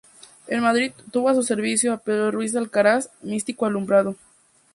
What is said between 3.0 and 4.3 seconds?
místico alumbrado.